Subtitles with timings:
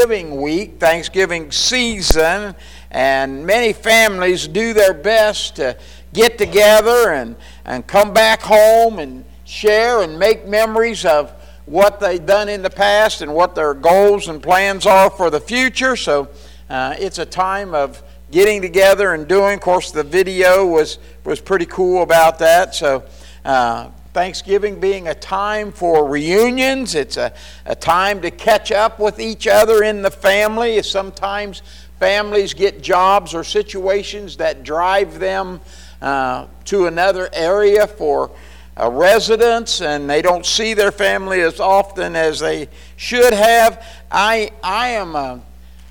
[0.00, 2.54] Thanksgiving week, Thanksgiving season,
[2.90, 5.76] and many families do their best to
[6.14, 11.30] get together and, and come back home and share and make memories of
[11.66, 15.38] what they've done in the past and what their goals and plans are for the
[15.38, 15.96] future.
[15.96, 16.30] So
[16.70, 19.52] uh, it's a time of getting together and doing.
[19.52, 22.74] Of course, the video was, was pretty cool about that.
[22.74, 23.04] So
[23.44, 27.32] uh, Thanksgiving being a time for reunions, it's a,
[27.64, 30.82] a time to catch up with each other in the family.
[30.82, 31.62] Sometimes
[32.00, 35.60] families get jobs or situations that drive them
[36.02, 38.32] uh, to another area for
[38.76, 43.86] a residence and they don't see their family as often as they should have.
[44.10, 45.40] I, I am a,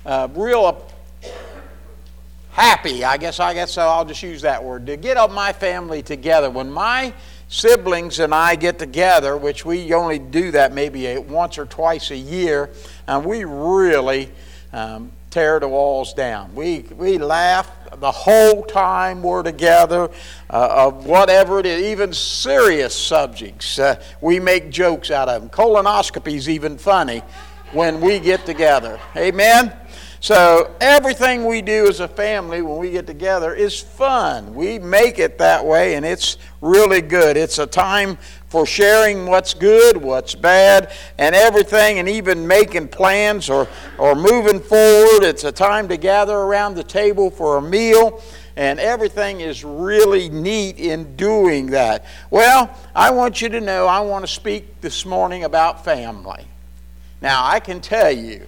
[0.04, 0.86] a real
[2.50, 6.02] happy, I guess, I guess I'll just use that word, to get up my family
[6.02, 6.50] together.
[6.50, 7.14] When my
[7.50, 12.16] siblings and I get together, which we only do that maybe once or twice a
[12.16, 12.70] year,
[13.06, 14.30] and we really
[14.72, 16.54] um, tear the walls down.
[16.54, 20.10] We, we laugh the whole time we're together
[20.48, 23.78] uh, of whatever it is, even serious subjects.
[23.78, 25.50] Uh, we make jokes out of them.
[25.50, 27.22] Colonoscopy is even funny
[27.72, 28.98] when we get together.
[29.16, 29.72] Amen?
[30.22, 34.54] So everything we do as a family when we get together is fun.
[34.54, 37.38] We make it that way, and it's really good.
[37.38, 38.18] It's a time
[38.50, 44.60] for sharing what's good, what's bad, and everything, and even making plans or, or moving
[44.60, 45.24] forward.
[45.24, 48.22] It's a time to gather around the table for a meal,
[48.56, 52.04] and everything is really neat in doing that.
[52.28, 56.44] Well, I want you to know I want to speak this morning about family.
[57.22, 58.46] Now, I can tell you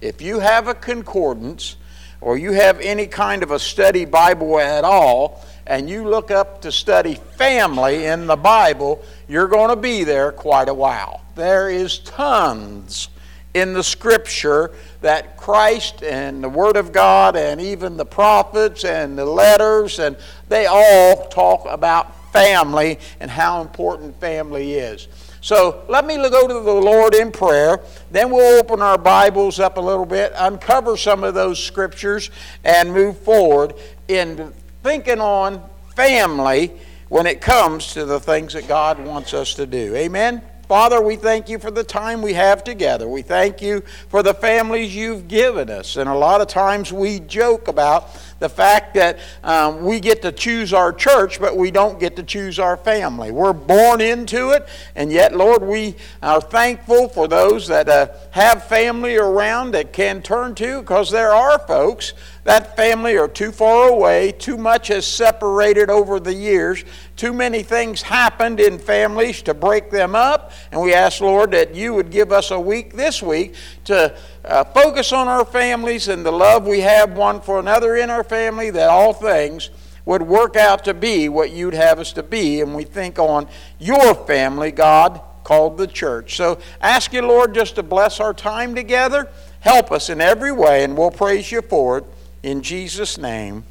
[0.00, 1.76] if you have a concordance
[2.20, 6.62] or you have any kind of a study Bible at all, and you look up
[6.62, 11.20] to study family in the Bible, you're going to be there quite a while.
[11.34, 13.10] There is tons
[13.54, 19.16] in the scripture that Christ and the Word of God and even the prophets and
[19.16, 20.16] the letters and
[20.48, 25.08] they all talk about family and how important family is.
[25.40, 27.80] So let me go to the Lord in prayer.
[28.10, 32.30] Then we'll open our Bibles up a little bit, uncover some of those scriptures,
[32.64, 33.74] and move forward
[34.08, 35.62] in thinking on
[35.94, 36.72] family
[37.08, 39.94] when it comes to the things that God wants us to do.
[39.94, 40.42] Amen?
[40.68, 43.08] Father, we thank you for the time we have together.
[43.08, 45.96] We thank you for the families you've given us.
[45.96, 50.32] And a lot of times we joke about the fact that um, we get to
[50.32, 53.32] choose our church, but we don't get to choose our family.
[53.32, 58.64] We're born into it, and yet, Lord, we are thankful for those that uh, have
[58.64, 62.12] family around that can turn to, because there are folks
[62.44, 66.84] that family are too far away, too much has separated over the years,
[67.16, 71.74] too many things happened in families to break them up, and we ask, Lord, that
[71.74, 73.54] you would give us a week this week
[73.88, 78.08] to uh, focus on our families and the love we have one for another in
[78.08, 79.70] our family, that all things
[80.04, 82.60] would work out to be what you'd have us to be.
[82.60, 86.36] And we think on your family, God, called the church.
[86.36, 89.28] So ask you, Lord, just to bless our time together.
[89.60, 92.04] Help us in every way, and we'll praise you for it.
[92.42, 93.64] In Jesus' name,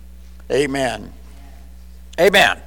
[0.51, 1.13] amen.
[2.19, 2.59] Amen.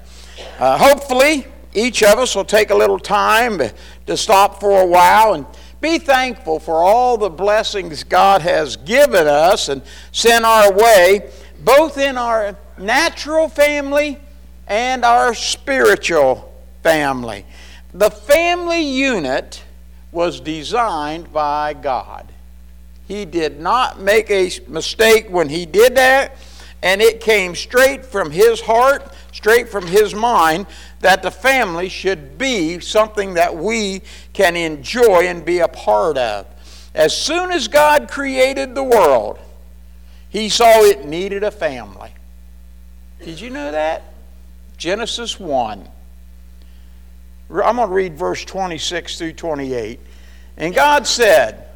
[0.58, 3.60] Uh, hopefully, each of us will take a little time
[4.06, 5.46] to stop for a while and
[5.80, 9.82] be thankful for all the blessings God has given us and
[10.12, 11.30] sent our way,
[11.64, 14.18] both in our natural family
[14.66, 16.52] and our spiritual
[16.82, 17.46] family.
[17.92, 19.62] The family unit
[20.12, 22.28] was designed by God.
[23.08, 26.36] He did not make a mistake when he did that,
[26.82, 30.66] and it came straight from his heart, straight from his mind,
[31.00, 34.02] that the family should be something that we
[34.32, 36.46] can enjoy and be a part of.
[36.94, 39.38] As soon as God created the world,
[40.28, 42.10] He saw it needed a family.
[43.22, 44.02] Did you know that?
[44.76, 45.88] Genesis 1.
[47.50, 50.00] I'm going to read verse 26 through 28.
[50.56, 51.68] And God said,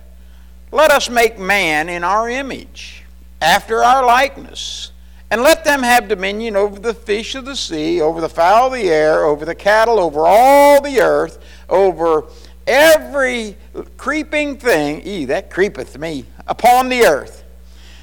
[0.72, 3.05] Let us make man in our image,
[3.40, 4.93] after our likeness
[5.34, 8.72] and let them have dominion over the fish of the sea, over the fowl of
[8.75, 12.22] the air, over the cattle, over all the earth, over
[12.69, 13.56] every
[13.96, 17.42] creeping thing, ee, that creepeth me, upon the earth.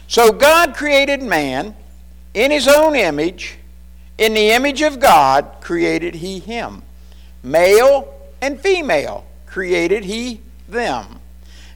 [0.09, 1.73] So God created man
[2.33, 3.57] in his own image.
[4.17, 6.83] In the image of God created he him.
[7.43, 11.21] Male and female created he them.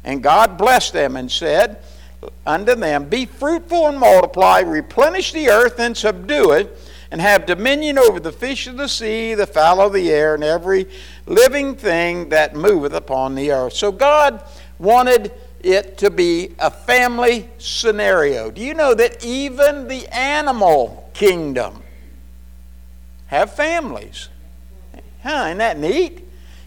[0.03, 1.81] And God blessed them and said,
[2.45, 6.77] unto them, Be fruitful and multiply, replenish the earth and subdue it,
[7.12, 10.44] and have dominion over the fish of the sea, the fowl of the air, and
[10.44, 10.88] every
[11.25, 13.74] living thing that moveth upon the earth.
[13.74, 14.44] So God
[14.80, 15.31] wanted
[15.62, 18.51] it to be a family scenario.
[18.51, 21.81] Do you know that even the animal kingdom
[23.27, 24.30] have families?
[25.24, 26.25] Huh, isn't that neat?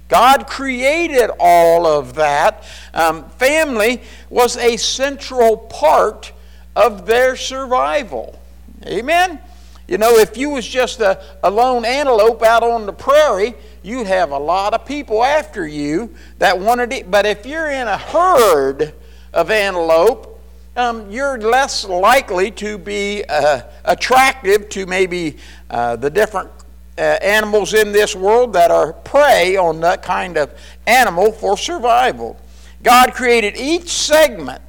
[0.08, 2.64] God created all of that.
[2.94, 6.32] Um, family was a central part
[6.74, 8.40] of their survival.
[8.86, 9.38] Amen?
[9.86, 14.06] You know, if you was just a, a lone antelope out on the prairie, you'd
[14.06, 17.10] have a lot of people after you that wanted it.
[17.10, 18.94] But if you're in a herd
[19.32, 20.40] of antelope,
[20.76, 25.38] um, you're less likely to be uh, attractive to maybe
[25.70, 26.50] uh, the different
[26.98, 30.52] uh, animals in this world that are prey on that kind of
[30.86, 32.38] animal for survival.
[32.82, 34.62] God created each segment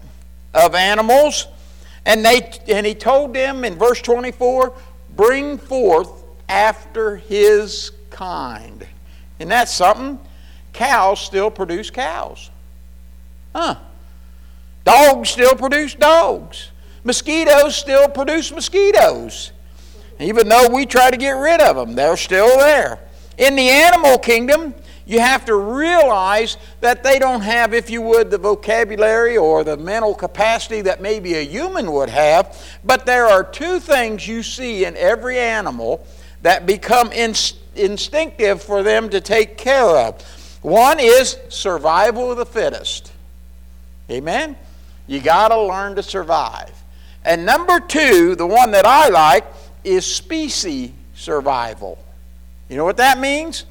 [0.53, 1.47] of animals,
[2.05, 4.73] and, they, and He told them in verse 24,
[5.15, 6.11] bring forth
[6.47, 8.85] after His kind.
[9.39, 10.19] And that's something?
[10.73, 12.49] Cows still produce cows.
[13.55, 13.75] Huh.
[14.85, 16.71] Dogs still produce dogs.
[17.03, 19.51] Mosquitoes still produce mosquitoes.
[20.19, 22.99] Even though we try to get rid of them, they're still there.
[23.37, 24.73] In the animal kingdom,
[25.05, 29.77] you have to realize that they don't have, if you would, the vocabulary or the
[29.77, 32.79] mental capacity that maybe a human would have.
[32.83, 36.05] But there are two things you see in every animal
[36.43, 40.21] that become inst- instinctive for them to take care of.
[40.61, 43.11] One is survival of the fittest.
[44.11, 44.57] Amen?
[45.07, 46.71] You got to learn to survive.
[47.25, 49.45] And number two, the one that I like,
[49.89, 51.97] is species survival.
[52.69, 53.65] You know what that means?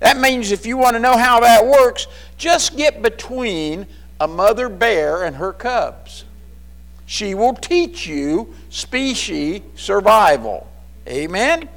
[0.00, 2.06] That means if you want to know how that works,
[2.36, 3.86] just get between
[4.20, 6.24] a mother bear and her cubs.
[7.06, 10.70] She will teach you species survival.
[11.06, 11.68] Amen?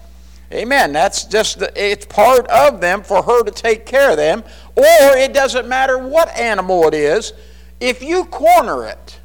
[0.52, 0.92] Amen.
[0.92, 4.44] That's just, the, it's part of them for her to take care of them.
[4.76, 7.34] Or it doesn't matter what animal it is,
[7.80, 9.20] if you corner it,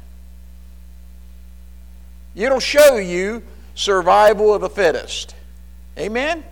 [2.35, 3.43] it'll show you
[3.77, 5.35] survival of the fittest.
[5.97, 6.43] Amen?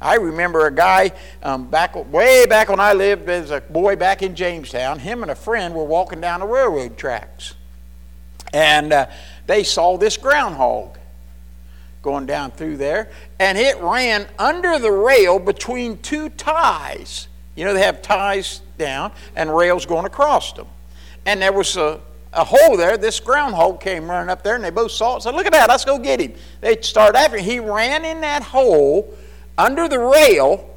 [0.00, 1.12] I remember a guy
[1.42, 4.98] um, back way back when I lived as a boy back in Jamestown.
[4.98, 7.54] Him and a friend were walking down the railroad tracks,
[8.52, 9.06] and uh,
[9.46, 10.98] they saw this groundhog
[12.00, 17.28] going down through there, and it ran under the rail between two ties.
[17.54, 20.66] You know they have ties down and rails going across them,
[21.26, 22.00] and there was a
[22.32, 22.96] a hole there.
[22.96, 25.22] This groundhog came running up there, and they both saw it.
[25.22, 25.68] Said, "Look at that!
[25.68, 27.44] Let's go get him." They started after him.
[27.44, 29.14] He ran in that hole
[29.58, 30.68] under the rail,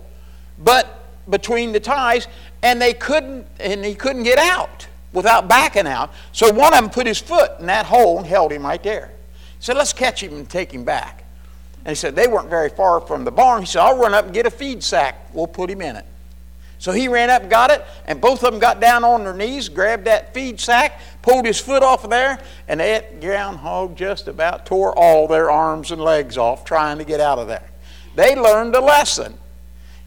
[0.57, 2.27] but between the ties,
[2.61, 6.11] and they couldn't, and he couldn't get out without backing out.
[6.33, 9.11] So one of them put his foot in that hole and held him right there.
[9.57, 11.23] He said, "Let's catch him and take him back."
[11.85, 13.61] And he said they weren't very far from the barn.
[13.61, 15.29] He said, "I'll run up and get a feed sack.
[15.33, 16.05] We'll put him in it."
[16.77, 19.69] So he ran up got it, and both of them got down on their knees,
[19.69, 24.63] grabbed that feed sack, pulled his foot off of there, and that groundhog just about
[24.63, 27.67] tore all their arms and legs off trying to get out of there.
[28.15, 29.33] They learned a lesson.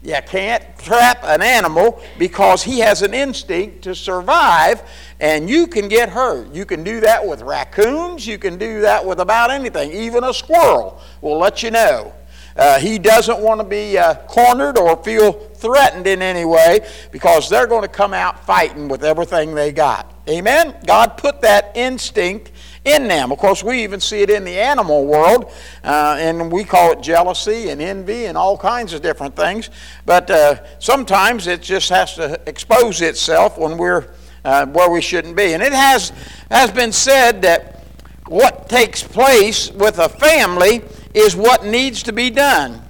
[0.01, 4.81] You can't trap an animal because he has an instinct to survive,
[5.19, 6.53] and you can get hurt.
[6.53, 9.91] You can do that with raccoons, you can do that with about anything.
[9.91, 12.13] Even a squirrel will let you know.
[12.55, 17.49] Uh, he doesn't want to be uh, cornered or feel threatened in any way because
[17.49, 20.13] they're going to come out fighting with everything they got.
[20.27, 20.75] Amen?
[20.85, 22.51] God put that instinct
[22.85, 23.31] in them.
[23.31, 25.51] Of course, we even see it in the animal world,
[25.83, 29.69] uh, and we call it jealousy and envy and all kinds of different things.
[30.05, 34.13] But uh, sometimes it just has to expose itself when we're
[34.43, 35.53] uh, where we shouldn't be.
[35.53, 36.11] And it has,
[36.49, 37.83] has been said that
[38.27, 40.81] what takes place with a family
[41.13, 42.81] is what needs to be done.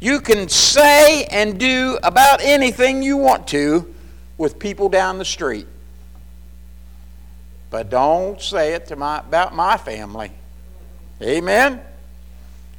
[0.00, 3.92] You can say and do about anything you want to
[4.36, 5.66] with people down the street.
[7.70, 10.32] But don't say it to my, about my family.
[11.22, 11.80] Amen?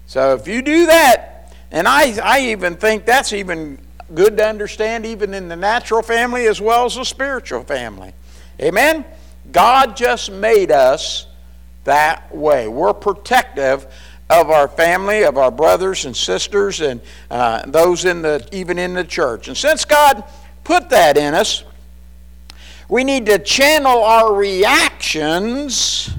[0.06, 3.80] So if you do that, and I, I even think that's even
[4.14, 8.14] good to understand, even in the natural family as well as the spiritual family.
[8.62, 9.06] Amen?
[9.52, 11.26] God just made us
[11.86, 12.68] that way.
[12.68, 13.88] We're protective
[14.34, 17.00] of our family, of our brothers and sisters, and
[17.30, 19.48] uh, those in the even in the church.
[19.48, 20.24] And since God
[20.64, 21.64] put that in us,
[22.90, 26.10] we need to channel our reactions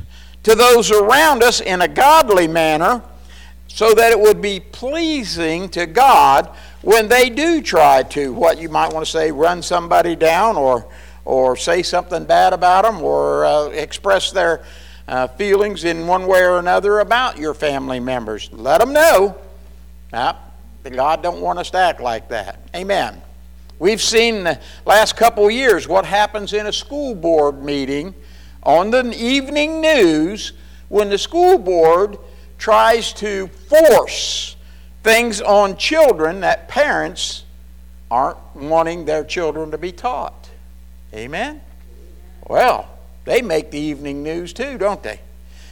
[0.44, 3.02] to those around us in a godly manner
[3.68, 6.49] so that it would be pleasing to God
[6.83, 10.87] when they do try to, what you might want to say, run somebody down or,
[11.25, 14.62] or say something bad about them or uh, express their
[15.06, 18.50] uh, feelings in one way or another about your family members.
[18.52, 19.37] Let them know.
[20.12, 20.38] Now,
[20.82, 22.61] God don't want us to act like that.
[22.75, 23.20] Amen.
[23.78, 28.14] We've seen the last couple years what happens in a school board meeting
[28.62, 30.52] on the evening news
[30.88, 32.18] when the school board
[32.58, 34.56] tries to force
[35.02, 37.44] things on children that parents
[38.11, 40.49] aren't wanting their children to be taught.
[41.12, 41.61] Amen?
[42.46, 42.88] Well,
[43.25, 45.21] they make the evening news too, don't they?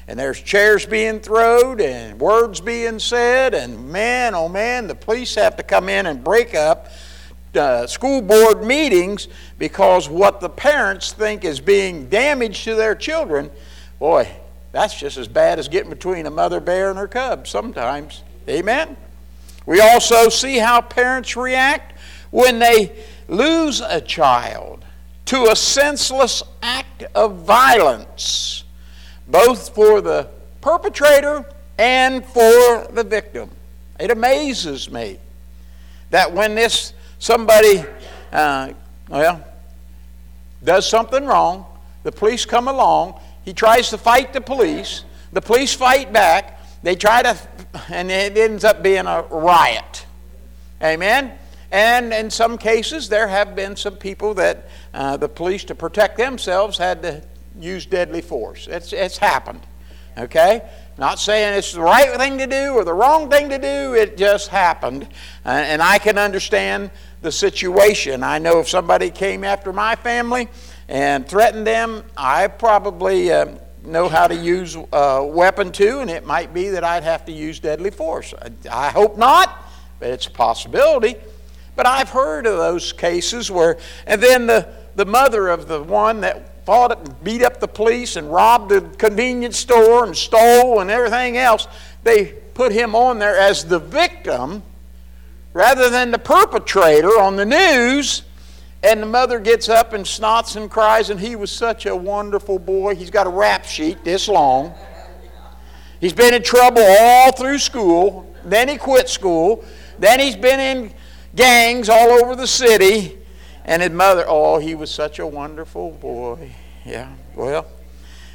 [0.09, 5.35] And there's chairs being thrown and words being said, and man, oh man, the police
[5.37, 6.89] have to come in and break up
[7.55, 9.29] uh, school board meetings
[9.59, 13.51] because what the parents think is being damage to their children,
[13.99, 14.29] boy,
[14.73, 18.23] that's just as bad as getting between a mother bear and her cubs sometimes.
[18.49, 18.97] Amen?
[19.67, 21.99] We also see how parents react
[22.31, 24.82] when they lose a child
[25.33, 28.65] to a senseless act of violence,
[29.27, 30.29] both for the
[30.61, 31.43] perpetrator
[31.79, 33.49] and for the victim.
[33.99, 35.19] It amazes me
[36.11, 37.83] that when this somebody,
[38.31, 38.75] uh,
[39.09, 39.43] well,
[40.63, 41.65] does something wrong,
[42.03, 46.95] the police come along, he tries to fight the police, the police fight back, they
[46.95, 47.39] try to,
[47.89, 50.05] and it ends up being a riot.
[50.83, 51.39] Amen?
[51.73, 56.19] And in some cases, there have been some people that uh, the police, to protect
[56.19, 57.23] themselves, had to
[57.59, 58.69] use deadly force.
[58.69, 59.63] It's, it's happened.
[60.19, 60.69] Okay?
[60.99, 64.19] Not saying it's the right thing to do or the wrong thing to do, it
[64.19, 65.05] just happened.
[65.47, 66.91] Uh, and I can understand
[67.23, 68.23] the situation.
[68.23, 70.49] I know if somebody came after my family
[70.89, 73.47] and threatened them, I probably uh,
[73.83, 77.33] know how to use a weapon too, and it might be that I'd have to
[77.33, 78.35] use deadly force.
[78.43, 79.65] I, I hope not,
[79.99, 81.17] but it's a possibility.
[81.75, 86.21] But I've heard of those cases where, and then the, the mother of the one
[86.21, 90.91] that fought and beat up the police and robbed the convenience store and stole and
[90.91, 91.67] everything else,
[92.05, 94.63] they put him on there as the victim
[95.53, 98.23] rather than the perpetrator on the news.
[98.85, 102.59] And the mother gets up and snots and cries, and he was such a wonderful
[102.59, 102.97] boy.
[102.97, 104.75] He's got a rap sheet this long.
[106.01, 108.35] He's been in trouble all through school.
[108.45, 109.65] Then he quit school.
[110.01, 110.93] Then he's been in
[111.35, 113.19] gangs all over the city.
[113.65, 116.53] And his mother, oh, he was such a wonderful boy.
[116.85, 117.67] Yeah, well,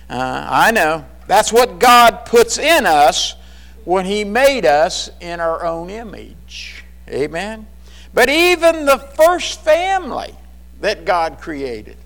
[0.10, 1.06] uh, I know.
[1.28, 3.36] That's what God puts in us
[3.84, 6.84] when He made us in our own image.
[7.10, 7.68] Amen?
[8.14, 10.34] But even the first family
[10.80, 11.98] that God created,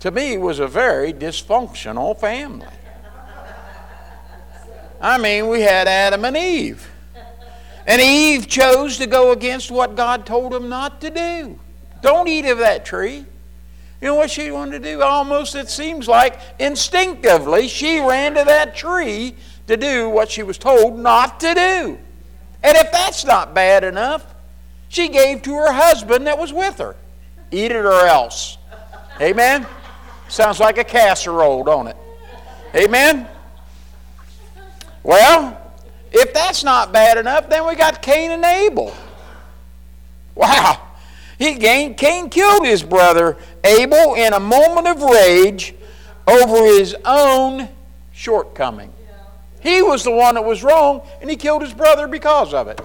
[0.00, 2.66] to me, was a very dysfunctional family.
[5.00, 6.88] I mean, we had Adam and Eve.
[7.86, 11.58] And Eve chose to go against what God told him not to do.
[12.00, 13.24] Don't eat of that tree.
[14.00, 15.02] You know what she wanted to do?
[15.02, 19.36] Almost, it seems like, instinctively, she ran to that tree
[19.68, 21.98] to do what she was told not to do.
[22.64, 24.26] And if that's not bad enough,
[24.88, 26.96] she gave to her husband that was with her.
[27.52, 28.58] Eat it or else.
[29.20, 29.66] Amen?
[30.28, 31.96] Sounds like a casserole, don't it?
[32.74, 33.28] Amen?
[35.04, 35.61] Well,
[36.12, 38.94] if that's not bad enough, then we got Cain and Abel.
[40.34, 40.88] Wow.
[41.38, 45.74] He Cain, Cain killed his brother Abel in a moment of rage
[46.26, 47.68] over his own
[48.12, 48.92] shortcoming.
[49.60, 52.80] He was the one that was wrong, and he killed his brother because of it.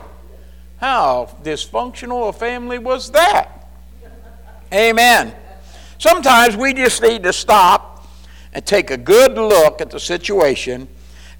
[0.77, 3.67] How dysfunctional a family was that?
[4.71, 5.33] Amen.
[5.97, 8.07] Sometimes we just need to stop
[8.53, 10.87] and take a good look at the situation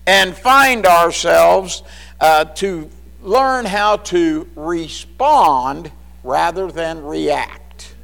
[0.07, 1.83] and find ourselves
[2.21, 2.89] uh, to
[3.21, 5.91] learn how to respond
[6.23, 7.95] rather than react.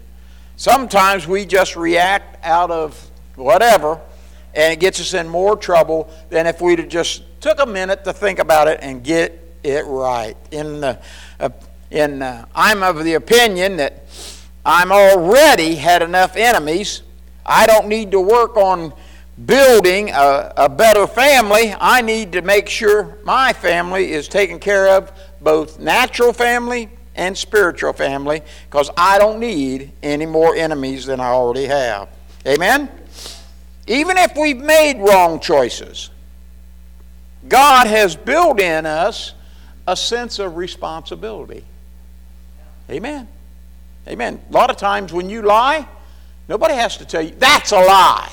[0.57, 3.99] Sometimes we just react out of whatever,
[4.53, 8.13] and it gets us in more trouble than if we'd just took a minute to
[8.13, 10.35] think about it and get it right.
[10.51, 10.99] In the,
[11.39, 11.49] uh,
[11.89, 14.05] in uh, I'm of the opinion that
[14.65, 17.01] I'm already had enough enemies.
[17.45, 18.93] I don't need to work on
[19.45, 21.73] building a, a better family.
[21.79, 25.11] I need to make sure my family is taken care of,
[25.41, 31.27] both natural family and spiritual family, because I don't need any more enemies than I
[31.27, 32.09] already have.
[32.47, 32.89] Amen?
[33.87, 36.09] Even if we've made wrong choices,
[37.47, 39.33] God has built in us
[39.85, 41.63] a sense of responsibility.
[42.89, 43.27] Amen.
[44.07, 44.41] Amen.
[44.49, 45.87] A lot of times when you lie,
[46.47, 48.31] nobody has to tell you, that's a lie.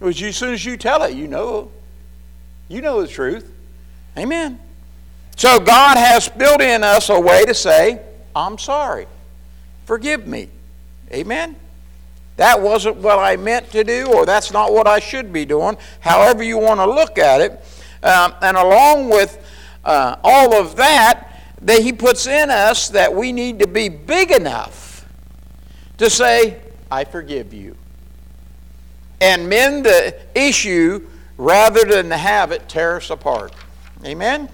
[0.00, 1.70] As soon as you tell it, you know.
[2.68, 3.52] You know the truth.
[4.16, 4.60] Amen.
[5.36, 8.00] So God has built in us a way to say,
[8.34, 9.06] I'm sorry.
[9.86, 10.48] Forgive me.
[11.12, 11.56] Amen
[12.40, 15.76] that wasn't what I meant to do, or that's not what I should be doing,
[16.00, 17.52] however you want to look at it.
[18.02, 19.44] Um, and along with
[19.84, 24.30] uh, all of that, that He puts in us that we need to be big
[24.30, 25.06] enough
[25.98, 27.76] to say, I forgive you.
[29.20, 33.54] And mend the issue rather than have it tear us apart.
[34.04, 34.48] Amen?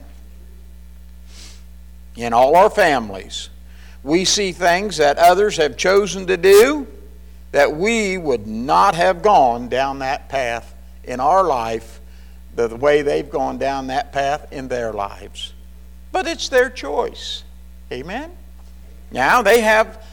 [2.17, 3.51] In all our families,
[4.03, 6.87] we see things that others have chosen to do
[7.53, 12.01] that we would not have gone down that path in our life
[12.55, 15.53] the way they've gone down that path in their lives.
[16.11, 17.45] But it's their choice.
[17.93, 18.31] Amen?
[19.11, 20.05] Now, they have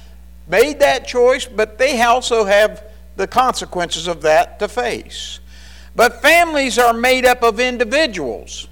[0.48, 2.83] made that choice, but they also have
[3.15, 5.39] the consequences of that to face.
[5.96, 8.67] But families are made up of individuals.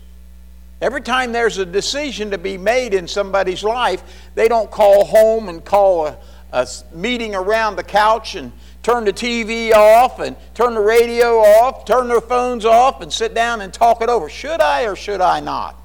[0.82, 4.02] Every time there's a decision to be made in somebody's life,
[4.34, 6.18] they don't call home and call a,
[6.52, 11.86] a meeting around the couch and turn the TV off and turn the radio off,
[11.86, 14.28] turn their phones off, and sit down and talk it over.
[14.28, 15.80] Should I or should I not?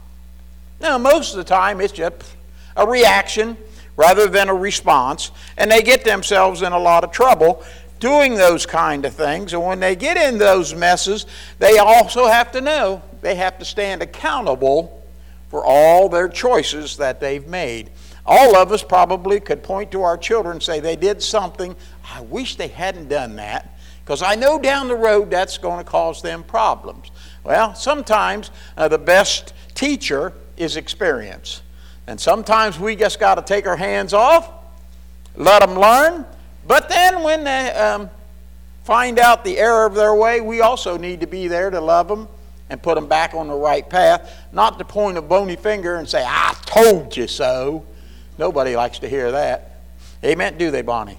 [0.81, 2.35] Now, most of the time, it's just
[2.75, 3.59] a reaction
[3.97, 7.65] rather than a response, and they get themselves in a lot of trouble
[7.99, 9.53] doing those kind of things.
[9.53, 11.26] And when they get in those messes,
[11.59, 15.03] they also have to know they have to stand accountable
[15.49, 17.91] for all their choices that they've made.
[18.25, 21.76] All of us probably could point to our children and say they did something.
[22.12, 25.85] I wish they hadn't done that because I know down the road that's going to
[25.85, 27.11] cause them problems.
[27.45, 31.62] Well, sometimes uh, the best teacher is experience.
[32.07, 34.49] And sometimes we just got to take our hands off,
[35.37, 36.25] let them learn,
[36.66, 38.11] but then when they um,
[38.85, 42.08] find out the error of their way, we also need to be there to love
[42.08, 42.28] them
[42.68, 46.08] and put them back on the right path, not to point a bony finger and
[46.08, 47.85] say, I told you so.
[48.38, 49.80] Nobody likes to hear that.
[50.25, 50.58] Amen.
[50.58, 51.18] Do they, Bonnie?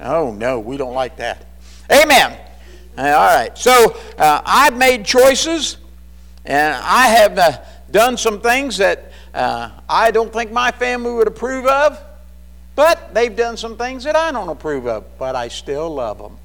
[0.00, 1.46] Oh, no, we don't like that.
[1.90, 2.38] Amen.
[2.96, 3.56] Uh, all right.
[3.56, 5.78] So uh, I've made choices,
[6.44, 7.58] and I have uh,
[7.90, 12.02] done some things that uh, I don't think my family would approve of.
[12.74, 16.38] But they've done some things that I don't approve of, but I still love them.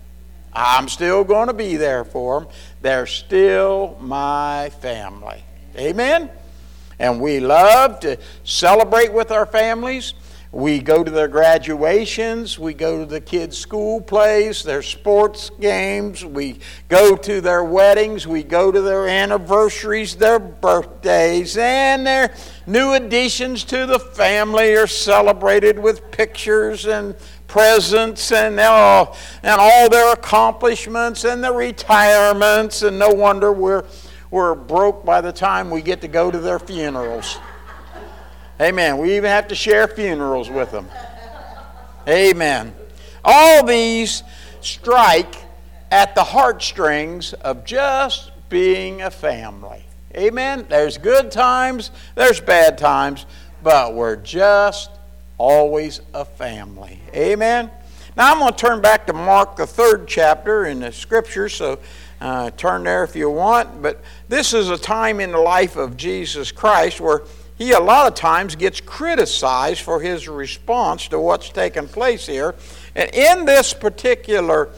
[0.54, 2.50] I'm still going to be there for them.
[2.82, 5.44] They're still my family.
[5.78, 6.30] Amen?
[7.00, 10.14] And we love to celebrate with our families.
[10.52, 16.24] We go to their graduations, we go to the kids' school plays, their sports games,
[16.24, 22.34] we go to their weddings, we go to their anniversaries, their birthdays, and their
[22.68, 27.16] new additions to the family are celebrated with pictures and
[27.48, 33.86] presents and all, and all their accomplishments and the retirements, and no wonder we're,
[34.30, 37.38] we're broke by the time we get to go to their funerals.
[38.60, 38.98] Amen.
[38.98, 40.90] We even have to share funerals with them.
[42.08, 42.76] Amen.
[43.24, 44.24] All these
[44.62, 45.36] strike
[45.90, 49.87] at the heartstrings of just being a family.
[50.18, 50.66] Amen.
[50.68, 53.28] There's good times, there's bad times,
[53.62, 54.90] but we're just
[55.38, 57.00] always a family.
[57.14, 57.70] Amen.
[58.16, 61.78] Now I'm going to turn back to Mark, the third chapter in the scripture, so
[62.20, 63.84] uh, turn there if you want.
[63.84, 67.22] But this is a time in the life of Jesus Christ where
[67.56, 72.56] he a lot of times gets criticized for his response to what's taken place here.
[72.96, 74.70] And in this particular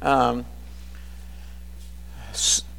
[0.00, 0.46] um,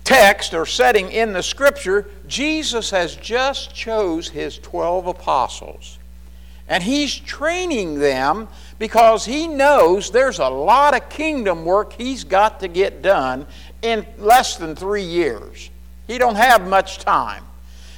[0.08, 6.00] text or setting in the scripture, Jesus has just chose his 12 apostles.
[6.70, 8.48] And he's training them
[8.80, 13.46] because he knows there's a lot of kingdom work he's got to get done
[13.82, 15.70] in less than 3 years.
[16.08, 17.43] He don't have much time.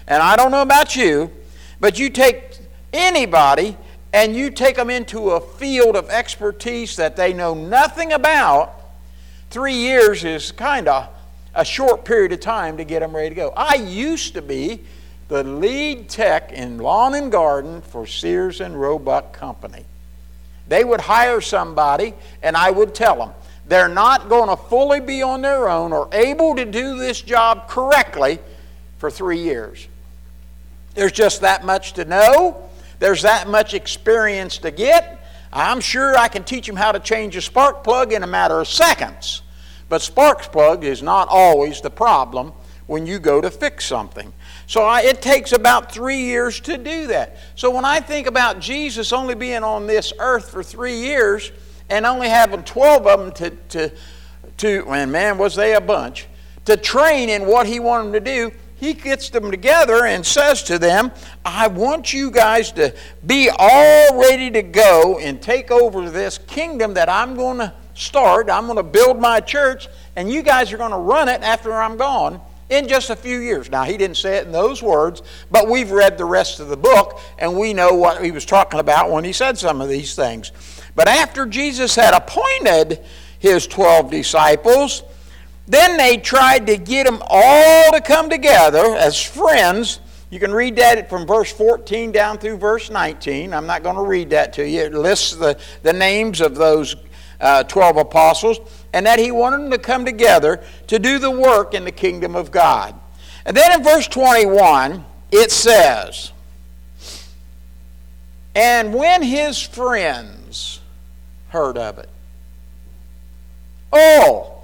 [0.07, 1.29] And I don't know about you,
[1.79, 2.57] but you take
[2.91, 3.77] anybody
[4.13, 8.73] and you take them into a field of expertise that they know nothing about,
[9.51, 11.07] three years is kind of
[11.59, 13.51] a short period of time to get them ready to go.
[13.55, 14.79] I used to be
[15.27, 19.83] the lead tech in lawn and garden for Sears and Roebuck Company.
[20.69, 23.31] They would hire somebody, and I would tell them
[23.67, 27.67] they're not going to fully be on their own or able to do this job
[27.67, 28.39] correctly
[28.97, 29.85] for three years.
[30.95, 32.69] There's just that much to know,
[32.99, 35.27] there's that much experience to get.
[35.51, 38.61] I'm sure I can teach them how to change a spark plug in a matter
[38.61, 39.41] of seconds.
[39.89, 42.53] But spark plug is not always the problem
[42.85, 44.33] when you go to fix something.
[44.65, 47.37] So I, it takes about three years to do that.
[47.55, 51.51] So when I think about Jesus only being on this earth for three years
[51.89, 53.95] and only having 12 of them to, to,
[54.57, 56.27] to and man, was they a bunch,
[56.65, 60.63] to train in what he wanted them to do, he gets them together and says
[60.63, 61.11] to them,
[61.43, 66.93] I want you guys to be all ready to go and take over this kingdom
[66.93, 68.49] that I'm going to start.
[68.49, 71.73] I'm going to build my church, and you guys are going to run it after
[71.73, 73.69] I'm gone in just a few years.
[73.69, 76.77] Now, he didn't say it in those words, but we've read the rest of the
[76.77, 80.15] book, and we know what he was talking about when he said some of these
[80.15, 80.51] things.
[80.95, 83.03] But after Jesus had appointed
[83.39, 85.03] his 12 disciples,
[85.67, 89.99] Then they tried to get them all to come together as friends.
[90.31, 93.53] You can read that from verse 14 down through verse 19.
[93.53, 94.81] I'm not going to read that to you.
[94.81, 96.95] It lists the, the names of those
[97.39, 98.59] uh, 12 apostles,
[98.93, 102.35] and that he wanted them to come together to do the work in the kingdom
[102.35, 102.95] of God.
[103.45, 106.31] And then in verse 21, it says,
[108.55, 110.81] And when his friends
[111.49, 112.09] heard of it,
[113.93, 114.57] oh,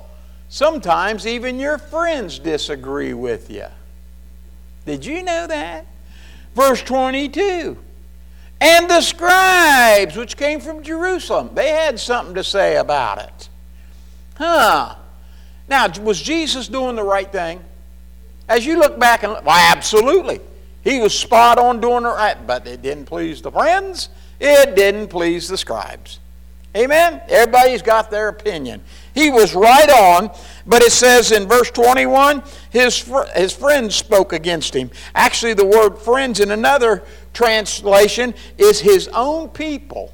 [0.49, 3.65] sometimes even your friends disagree with you.
[4.85, 5.85] Did you know that?
[6.53, 7.77] Verse 22
[8.61, 13.49] and the scribes, which came from Jerusalem, they had something to say about it.
[14.35, 14.95] Huh.
[15.67, 17.63] Now, was Jesus doing the right thing?
[18.47, 20.39] As you look back and look, why, absolutely.
[20.83, 24.09] He was spot on doing the right, but it didn't please the friends.
[24.39, 26.19] It didn't please the scribes.
[26.75, 27.21] Amen?
[27.29, 28.81] Everybody's got their opinion.
[29.13, 30.29] He was right on,
[30.67, 34.91] but it says in verse 21 his, fr- his friends spoke against him.
[35.15, 37.03] Actually, the word friends in another
[37.35, 40.11] translation is his own people,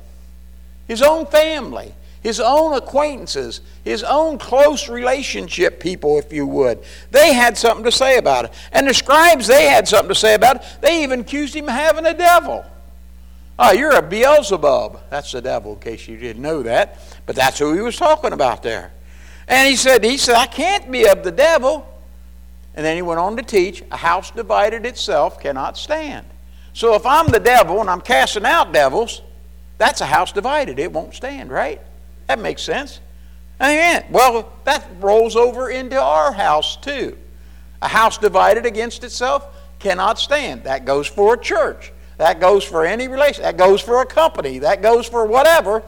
[0.88, 6.84] his own family, his own acquaintances, his own close relationship people, if you would.
[7.12, 8.54] They had something to say about it.
[8.74, 10.64] And the scribes, they had something to say about it.
[10.82, 12.66] They even accused him of having a devil.
[13.58, 15.02] Oh, you're a Beelzebub.
[15.10, 17.00] That's the devil, in case you didn't know that.
[17.26, 18.92] But that's who he was talking about there.
[19.48, 21.88] And he said, he said, I can't be of the devil.
[22.76, 26.26] And then he went on to teach, a house divided itself cannot stand.
[26.74, 29.22] So if I'm the devil and I'm casting out devils,
[29.78, 30.80] that's a house divided.
[30.80, 31.82] It won't stand, right?
[32.28, 33.00] That makes sense.
[33.60, 34.06] Amen.
[34.10, 37.18] Well, that rolls over into our house too.
[37.82, 39.48] A house divided against itself
[39.80, 40.64] cannot stand.
[40.64, 41.92] That goes for a church.
[42.18, 43.44] That goes for any relation.
[43.44, 44.60] That goes for a company.
[44.60, 45.84] That goes for whatever.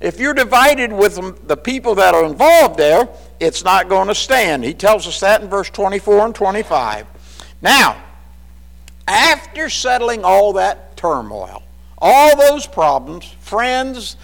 [0.00, 3.08] If you're divided with the people that are involved there,
[3.40, 4.64] it's not going to stand.
[4.64, 7.06] He tells us that in verse 24 and 25.
[7.62, 8.02] Now,
[9.06, 11.62] after settling all that turmoil,
[11.98, 14.16] all those problems, friends,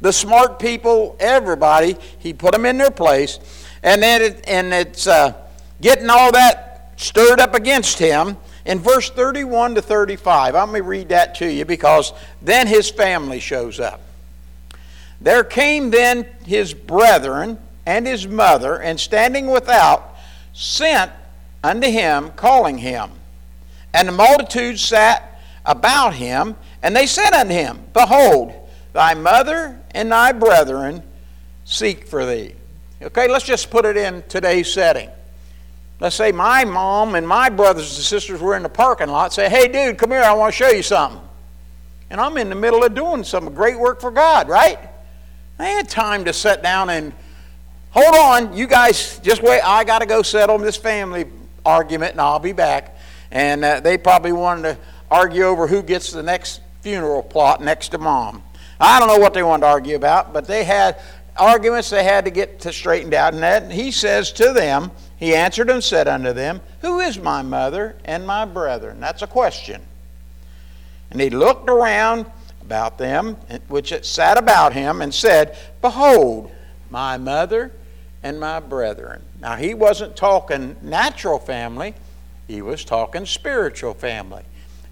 [0.00, 3.38] the smart people, everybody, he put them in their place,
[3.82, 5.32] and then it, and it's uh,
[5.80, 8.36] getting all that stirred up against him.
[8.64, 12.90] In verse 31 to 35, I'm going to read that to you because then his
[12.90, 14.00] family shows up.
[15.20, 20.16] There came then his brethren and his mother, and standing without,
[20.52, 21.12] sent
[21.62, 23.10] unto him, calling him.
[23.96, 28.52] And the multitude sat about him, and they said unto him, Behold,
[28.92, 31.02] thy mother and thy brethren
[31.64, 32.52] seek for thee.
[33.00, 35.08] Okay, let's just put it in today's setting.
[35.98, 39.48] Let's say my mom and my brothers and sisters were in the parking lot, say,
[39.48, 41.22] Hey, dude, come here, I want to show you something.
[42.10, 44.78] And I'm in the middle of doing some great work for God, right?
[45.58, 47.14] I had time to sit down and
[47.92, 49.62] hold on, you guys just wait.
[49.62, 51.24] I got to go settle this family
[51.64, 52.95] argument and I'll be back
[53.30, 54.78] and uh, they probably wanted to
[55.10, 58.42] argue over who gets the next funeral plot next to mom.
[58.78, 61.00] I don't know what they wanted to argue about, but they had
[61.36, 63.34] arguments they had to get to straightened out.
[63.34, 67.42] And that, he says to them, he answered and said unto them, Who is my
[67.42, 69.00] mother and my brethren?
[69.00, 69.82] That's a question.
[71.10, 72.26] And he looked around
[72.60, 73.36] about them,
[73.68, 76.50] which sat about him, and said, Behold,
[76.90, 77.72] my mother
[78.22, 79.22] and my brethren.
[79.40, 81.94] Now, he wasn't talking natural family,
[82.46, 84.44] he was talking spiritual family.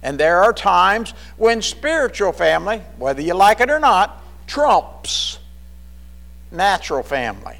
[0.02, 5.38] And there are times when spiritual family, whether you like it or not, trumps
[6.50, 7.56] natural family.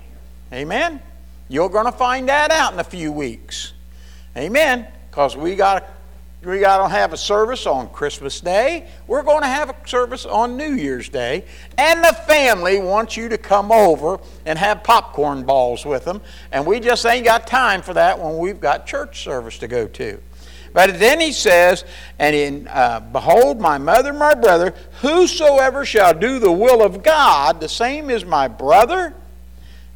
[0.53, 1.01] Amen?
[1.49, 3.73] You're going to find that out in a few weeks.
[4.37, 4.87] Amen?
[5.11, 5.89] Because we got
[6.45, 8.87] we got to have a service on Christmas Day.
[9.07, 11.45] We're going to have a service on New Year's Day.
[11.79, 16.21] And the family wants you to come over and have popcorn balls with them.
[16.53, 19.87] And we just ain't got time for that when we've got church service to go
[19.89, 20.21] to.
[20.73, 21.85] But then he says,
[22.19, 27.61] And in, uh, behold, my mother, my brother, whosoever shall do the will of God,
[27.61, 29.15] the same is my brother,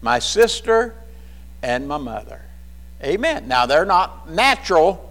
[0.01, 0.95] my sister,
[1.63, 2.43] and my mother.
[3.03, 3.49] Amen.
[3.49, 5.08] Now, they're not natural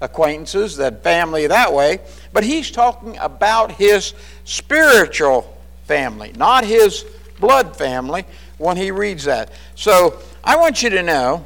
[0.00, 2.00] acquaintances, that family that way,
[2.32, 7.04] but he's talking about his spiritual family, not his
[7.40, 8.24] blood family
[8.58, 9.50] when he reads that.
[9.74, 11.44] So I want you to know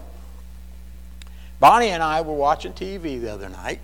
[1.61, 3.81] Bonnie and I were watching TV the other night,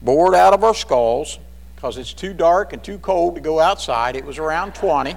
[0.00, 1.38] bored out of our skulls
[1.74, 4.16] because it's too dark and too cold to go outside.
[4.16, 5.16] It was around 20.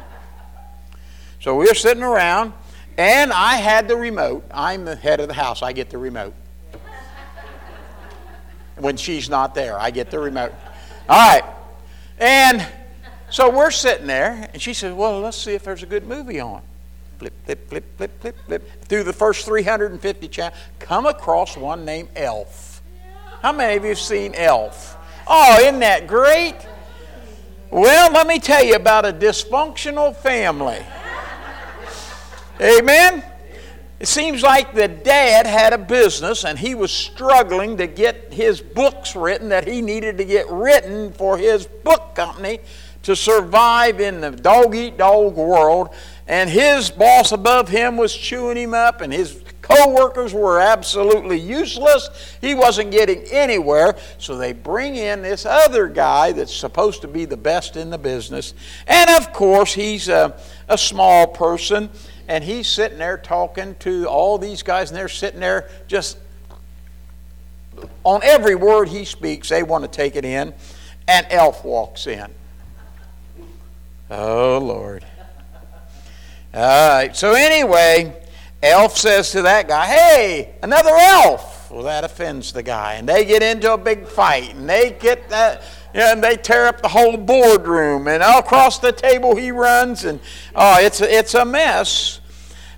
[1.39, 2.53] So we were sitting around,
[2.97, 4.43] and I had the remote.
[4.51, 6.33] I'm the head of the house, I get the remote
[8.77, 9.79] when she's not there.
[9.79, 10.53] I get the remote.
[11.09, 11.43] All right.
[12.19, 12.65] And
[13.29, 16.39] so we're sitting there, and she says, Well, let's see if there's a good movie
[16.39, 16.61] on.
[17.17, 22.09] flip, flip, flip, flip, flip, flip, through the first 350 chapters, come across one named
[22.15, 22.81] Elf.
[23.41, 24.97] How many of you have seen Elf?
[25.27, 26.55] Oh, isn't that great?
[27.71, 30.85] Well, let me tell you about a dysfunctional family.
[32.61, 33.23] Amen?
[33.97, 38.59] It seems like the dad had a business and he was struggling to get his
[38.59, 42.59] books written that he needed to get written for his book company
[43.03, 45.89] to survive in the dog eat dog world.
[46.27, 51.39] And his boss above him was chewing him up, and his co workers were absolutely
[51.39, 52.09] useless.
[52.41, 53.95] He wasn't getting anywhere.
[54.17, 57.99] So they bring in this other guy that's supposed to be the best in the
[57.99, 58.55] business.
[58.87, 60.35] And of course, he's a,
[60.67, 61.91] a small person
[62.27, 66.17] and he's sitting there talking to all these guys, and they're sitting there just
[68.03, 70.53] on every word he speaks, they want to take it in.
[71.07, 72.27] And Elf walks in.
[74.09, 75.05] Oh, Lord.
[76.53, 78.15] All right, so anyway,
[78.63, 81.69] Elf says to that guy, Hey, another elf.
[81.69, 82.93] Well, that offends the guy.
[82.93, 85.63] And they get into a big fight, and they get that.
[85.95, 90.19] And they tear up the whole boardroom, and all across the table he runs, and
[90.53, 92.19] oh, it's it's a mess.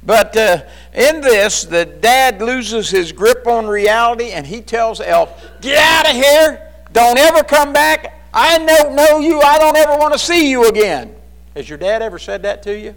[0.03, 5.31] But uh, in this, the dad loses his grip on reality, and he tells Elf,
[5.61, 6.71] "Get out of here!
[6.93, 8.21] Don't ever come back!
[8.33, 9.41] I don't know you.
[9.41, 11.15] I don't ever want to see you again."
[11.55, 12.95] Has your dad ever said that to you?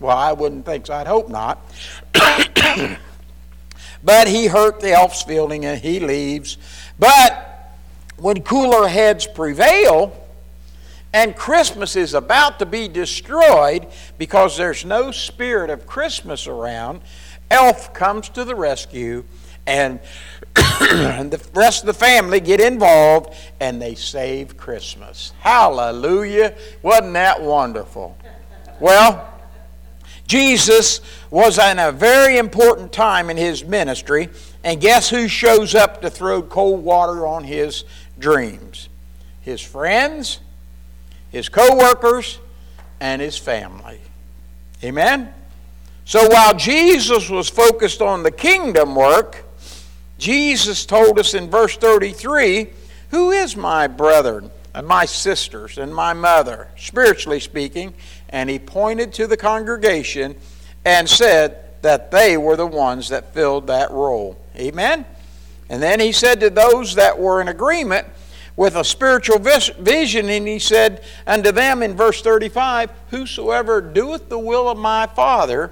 [0.00, 0.94] Well, I wouldn't think so.
[0.94, 1.58] I'd hope not.
[4.04, 6.58] but he hurt the elf's feeling and he leaves.
[6.98, 7.49] But
[8.20, 10.16] when cooler heads prevail,
[11.12, 13.86] and Christmas is about to be destroyed
[14.18, 17.00] because there's no spirit of Christmas around,
[17.50, 19.24] Elf comes to the rescue
[19.66, 20.00] and
[21.30, 25.32] the rest of the family get involved and they save Christmas.
[25.40, 26.56] Hallelujah.
[26.82, 28.16] Wasn't that wonderful?
[28.78, 29.26] Well,
[30.26, 34.28] Jesus was in a very important time in his ministry,
[34.62, 37.84] and guess who shows up to throw cold water on his
[38.20, 38.88] dreams?
[39.40, 40.40] His friends,
[41.30, 42.38] his co workers,
[43.00, 44.00] and his family.
[44.84, 45.32] Amen?
[46.04, 49.44] So while Jesus was focused on the kingdom work,
[50.18, 52.68] Jesus told us in verse 33
[53.10, 57.94] Who is my brother and my sisters and my mother, spiritually speaking?
[58.28, 60.36] And he pointed to the congregation
[60.84, 64.38] and said that they were the ones that filled that role.
[64.56, 65.06] Amen?
[65.70, 68.06] And then he said to those that were in agreement
[68.56, 74.38] with a spiritual vision, and he said unto them in verse 35 Whosoever doeth the
[74.38, 75.70] will of my Father,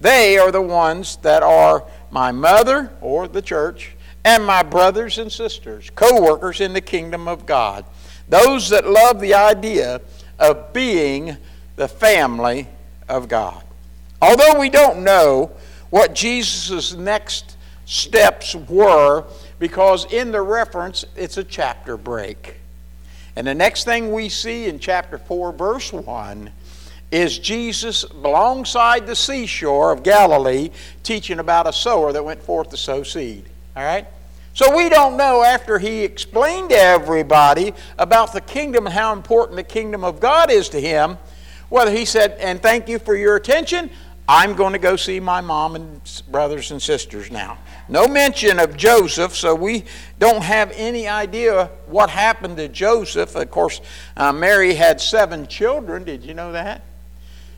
[0.00, 5.30] they are the ones that are my mother, or the church, and my brothers and
[5.30, 7.84] sisters, co workers in the kingdom of God.
[8.28, 10.00] Those that love the idea
[10.38, 11.36] of being
[11.76, 12.68] the family
[13.06, 13.62] of God.
[14.22, 15.50] Although we don't know
[15.90, 17.56] what Jesus' next
[17.90, 19.24] steps were,
[19.58, 22.54] because in the reference, it's a chapter break.
[23.34, 26.52] And the next thing we see in chapter 4, verse 1,
[27.10, 30.70] is Jesus alongside the seashore of Galilee
[31.02, 33.44] teaching about a sower that went forth to sow seed.
[33.76, 34.06] All right?
[34.54, 39.56] So we don't know after he explained to everybody about the kingdom and how important
[39.56, 41.18] the kingdom of God is to him,
[41.68, 43.90] whether he said, and thank you for your attention,
[44.28, 47.58] I'm going to go see my mom and brothers and sisters now.
[47.90, 49.84] No mention of Joseph, so we
[50.20, 53.34] don't have any idea what happened to Joseph.
[53.34, 53.80] Of course,
[54.16, 56.04] uh, Mary had seven children.
[56.04, 56.82] Did you know that?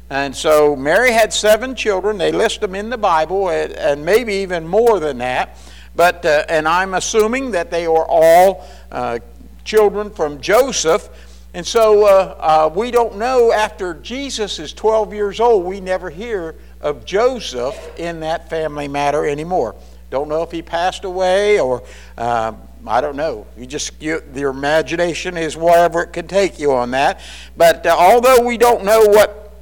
[0.09, 2.17] And so Mary had seven children.
[2.17, 5.59] They list them in the Bible, and maybe even more than that.
[5.95, 9.19] But uh, and I'm assuming that they were all uh,
[9.65, 11.11] children from Joseph.
[11.53, 16.09] And so uh, uh we don't know after Jesus is 12 years old, we never
[16.09, 19.75] hear of Joseph in that family matter anymore.
[20.13, 21.83] Don't know if he passed away or
[22.19, 22.53] uh,
[22.87, 23.47] I don't know.
[23.57, 27.23] You just you, your imagination is wherever it can take you on that.
[27.57, 29.55] But uh, although we don't know what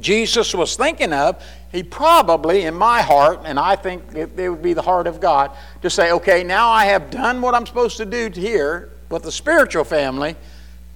[0.00, 4.60] Jesus was thinking of, he probably, in my heart, and I think it, it would
[4.60, 7.96] be the heart of God, to say, okay, now I have done what I'm supposed
[7.98, 10.34] to do here with the spiritual family.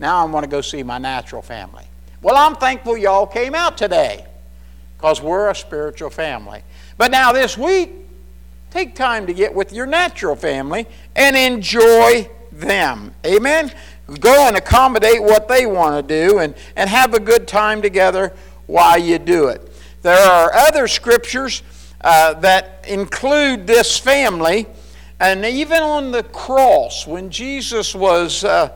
[0.00, 1.85] Now I want to go see my natural family.
[2.22, 4.26] Well, I'm thankful y'all came out today
[4.96, 6.64] because we're a spiritual family.
[6.98, 7.90] But now this week,
[8.71, 13.15] take time to get with your natural family and enjoy them.
[13.27, 13.73] Amen?
[14.21, 18.33] Go and accommodate what they want to do and, and have a good time together
[18.67, 19.67] while you do it.
[20.03, 21.63] There are other scriptures
[22.01, 24.67] uh, that include this family,
[25.19, 28.71] and even on the cross, when Jesus was uh,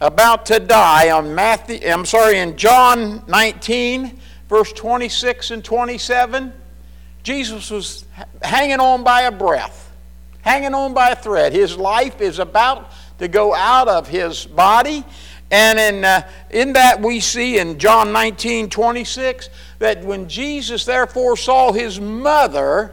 [0.00, 6.52] about to die on Matthew, I'm sorry, in John 19, verse 26 and 27,
[7.22, 8.04] Jesus was
[8.42, 9.92] hanging on by a breath,
[10.42, 11.52] hanging on by a thread.
[11.52, 15.04] His life is about to go out of his body.
[15.50, 21.36] And in, uh, in that, we see in John 19 26 that when Jesus therefore
[21.36, 22.92] saw his mother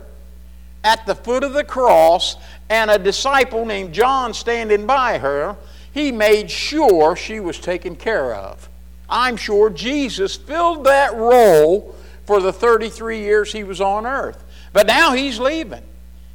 [0.84, 2.36] at the foot of the cross
[2.70, 5.56] and a disciple named John standing by her,
[5.92, 8.70] he made sure she was taken care of.
[9.10, 11.96] I'm sure Jesus filled that role
[12.30, 14.46] for the 33 years he was on earth.
[14.72, 15.82] But now he's leaving.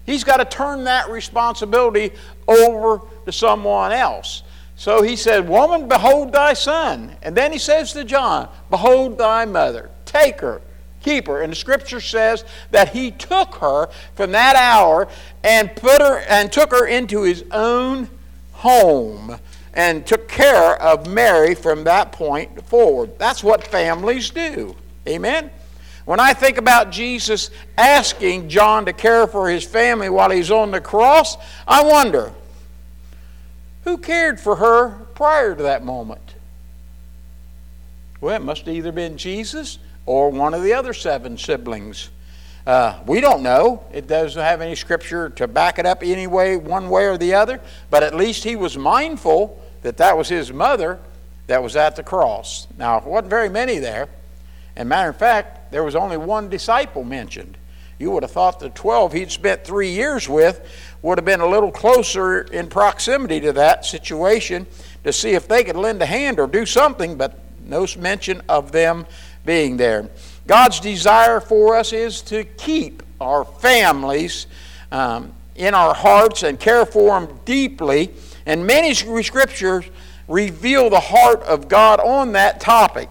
[0.05, 2.11] He's got to turn that responsibility
[2.49, 4.43] over to someone else.
[4.75, 7.17] So he said, Woman, behold thy son.
[7.23, 9.89] And then he says to John, Behold thy mother.
[10.05, 10.63] Take her,
[11.01, 11.43] keep her.
[11.43, 15.07] And the scripture says that he took her from that hour
[15.45, 18.11] and put her and took her into his own
[18.51, 19.39] home
[19.75, 23.17] and took care of Mary from that point forward.
[23.17, 24.75] That's what families do.
[25.07, 25.53] Amen?
[26.05, 30.71] When I think about Jesus asking John to care for his family while he's on
[30.71, 31.37] the cross,
[31.67, 32.33] I wonder
[33.85, 36.35] who cared for her prior to that moment?
[38.21, 42.11] Well, it must have either been Jesus or one of the other seven siblings.
[42.67, 43.85] Uh, we don't know.
[43.93, 47.35] It doesn't have any scripture to back it up any way, one way or the
[47.35, 47.61] other.
[47.91, 50.99] But at least he was mindful that that was his mother
[51.47, 52.67] that was at the cross.
[52.79, 54.09] Now, there wasn't very many there.
[54.77, 57.59] And matter of fact, there was only one disciple mentioned.
[57.99, 60.65] You would have thought the 12 he'd spent three years with
[61.03, 64.69] would have been a little closer in proximity to that situation
[65.03, 68.71] to see if they could lend a hand or do something, but no mention of
[68.71, 69.05] them
[69.45, 70.09] being there.
[70.47, 74.47] God's desire for us is to keep our families
[74.93, 78.13] um, in our hearts and care for them deeply.
[78.47, 79.87] And many scriptures
[80.29, 83.09] reveal the heart of God on that topic,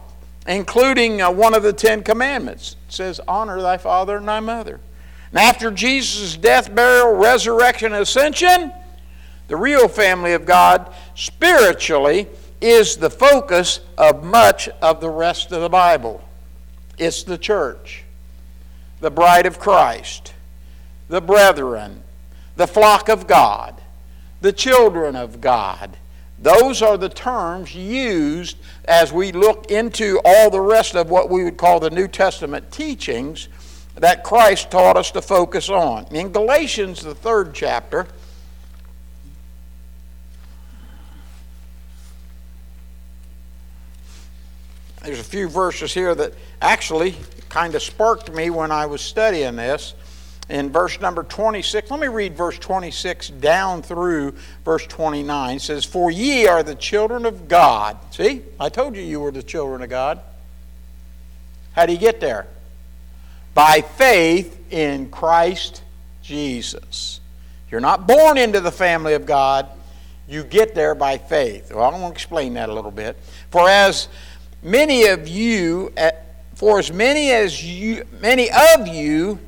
[0.47, 2.75] including uh, one of the Ten Commandments.
[2.87, 4.79] It says, Honor thy father and thy mother.
[5.31, 8.71] And after Jesus' death, burial, resurrection, ascension,
[9.47, 12.27] the real family of God spiritually
[12.61, 16.23] is the focus of much of the rest of the Bible.
[16.97, 18.03] It's the church,
[19.01, 20.33] the bride of Christ,
[21.09, 22.03] the brethren,
[22.55, 23.81] the flock of God,
[24.41, 25.97] the children of God.
[26.43, 31.45] Those are the terms used as we look into all the rest of what we
[31.45, 33.47] would call the New Testament teachings
[33.95, 36.05] that Christ taught us to focus on.
[36.11, 38.07] In Galatians, the third chapter,
[45.01, 47.15] there's a few verses here that actually
[47.47, 49.93] kind of sparked me when I was studying this.
[50.49, 55.55] In verse number 26, let me read verse 26 down through verse 29.
[55.55, 57.97] It says, For ye are the children of God.
[58.11, 60.19] See, I told you you were the children of God.
[61.71, 62.47] How do you get there?
[63.53, 65.83] by faith in Christ
[66.21, 67.19] Jesus.
[67.69, 69.67] You're not born into the family of God,
[70.27, 71.71] you get there by faith.
[71.71, 73.17] Well, I want to explain that a little bit.
[73.49, 74.07] For as
[74.61, 76.11] many of you, eh,
[76.55, 79.39] for as many as you, many of you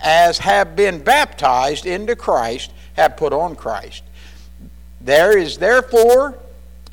[0.00, 4.02] as have been baptized into Christ have put on Christ.
[5.00, 6.38] There is therefore,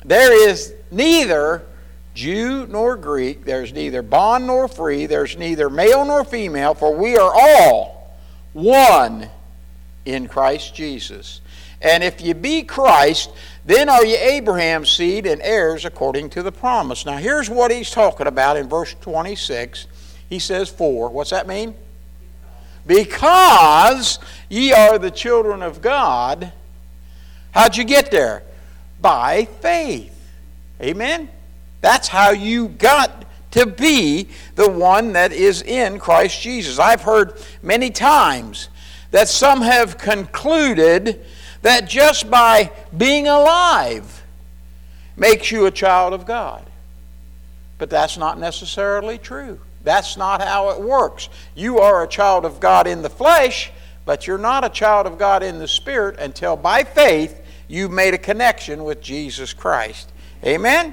[0.04, 1.62] there is neither
[2.14, 7.16] Jew nor Greek, there's neither bond nor free, there's neither male nor female, for we
[7.16, 8.16] are all
[8.52, 9.28] one
[10.06, 11.40] in Christ Jesus.
[11.82, 13.30] And if you be Christ,
[13.66, 17.04] then are you Abraham's seed and heirs according to the promise.
[17.04, 19.86] Now, here's what he's talking about in verse 26.
[20.28, 21.10] He says, For.
[21.10, 21.74] What's that mean?
[22.86, 24.18] Because
[24.48, 26.52] ye are the children of God.
[27.50, 28.42] How'd you get there?
[29.00, 30.12] By faith.
[30.80, 31.28] Amen?
[31.80, 36.78] That's how you got to be the one that is in Christ Jesus.
[36.78, 38.68] I've heard many times
[39.10, 41.24] that some have concluded
[41.62, 44.24] that just by being alive
[45.16, 46.62] makes you a child of God.
[47.78, 49.60] But that's not necessarily true.
[49.86, 51.28] That's not how it works.
[51.54, 53.70] You are a child of God in the flesh,
[54.04, 58.12] but you're not a child of God in the spirit until by faith you've made
[58.12, 60.10] a connection with Jesus Christ.
[60.44, 60.92] Amen?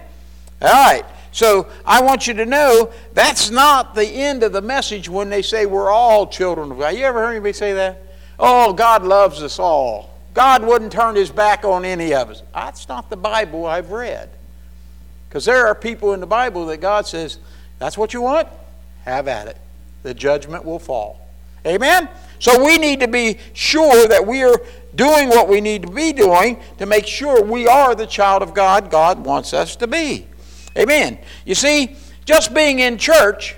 [0.62, 1.04] All right.
[1.32, 5.42] So I want you to know that's not the end of the message when they
[5.42, 6.90] say we're all children of God.
[6.90, 8.00] You ever heard anybody say that?
[8.38, 10.16] Oh, God loves us all.
[10.36, 12.44] God wouldn't turn his back on any of us.
[12.54, 14.30] That's not the Bible I've read.
[15.28, 17.40] Because there are people in the Bible that God says,
[17.80, 18.48] that's what you want?
[19.06, 19.58] Have at it.
[20.04, 21.28] The judgment will fall.
[21.66, 22.10] Amen?
[22.40, 24.62] So we need to be sure that we are
[24.96, 28.54] doing what we need to be doing to make sure we are the child of
[28.54, 30.28] God God wants us to be.
[30.78, 31.18] Amen.
[31.46, 31.96] You see,
[32.26, 33.56] just being in church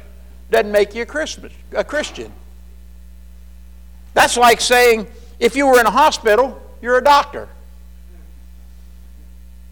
[0.51, 2.31] doesn't make you a, Christmas, a Christian.
[4.13, 5.07] That's like saying
[5.39, 7.49] if you were in a hospital, you're a doctor.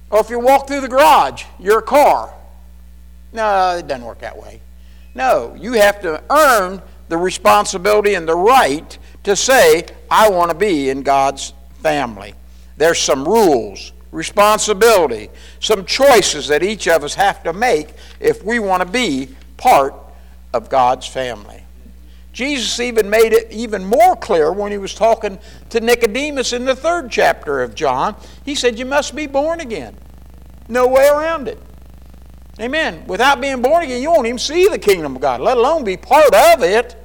[0.10, 2.34] Or if you walk through the garage, you're a car.
[3.32, 4.62] No, it doesn't work that way.
[5.16, 10.58] No, you have to earn the responsibility and the right to say, I want to
[10.58, 12.34] be in God's family.
[12.78, 17.90] There's some rules, responsibility, some choices that each of us have to make
[18.20, 19.94] if we want to be part
[20.54, 21.64] of God's family.
[22.32, 25.38] Jesus even made it even more clear when he was talking
[25.70, 28.16] to Nicodemus in the third chapter of John.
[28.44, 29.96] He said, You must be born again.
[30.68, 31.60] No way around it.
[32.60, 33.06] Amen.
[33.08, 35.98] Without being born again, you won't even see the kingdom of God, let alone be
[35.98, 36.96] part of it.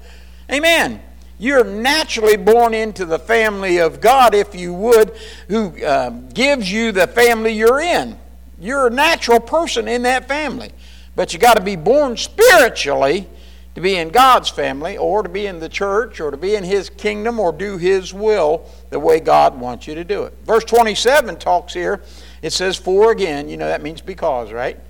[0.52, 1.00] Amen.
[1.38, 5.16] You're naturally born into the family of God, if you would,
[5.48, 8.18] who uh, gives you the family you're in.
[8.60, 10.72] You're a natural person in that family.
[11.14, 13.28] But you got to be born spiritually
[13.74, 16.64] to be in God's family, or to be in the church, or to be in
[16.64, 20.34] His kingdom, or do His will the way God wants you to do it.
[20.44, 22.02] Verse 27 talks here.
[22.42, 24.80] It says, For again, you know that means because, right?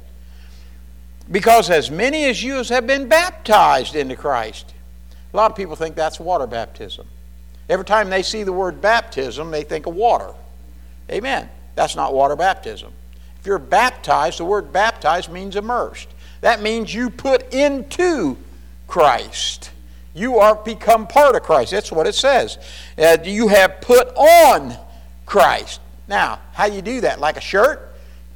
[1.30, 4.74] Because as many as you have been baptized into Christ
[5.32, 7.06] a lot of people think that's water baptism.
[7.68, 10.32] Every time they see the word baptism, they think of water.
[11.10, 11.50] Amen.
[11.74, 12.92] That's not water baptism.
[13.38, 16.08] If you're baptized, the word baptized means immersed.
[16.40, 18.38] That means you put into
[18.86, 19.70] Christ.
[20.14, 21.72] You are become part of Christ.
[21.72, 22.58] That's what it says.
[22.96, 24.76] Uh, you have put on
[25.26, 25.80] Christ.
[26.08, 27.20] Now, how you do that?
[27.20, 27.87] Like a shirt?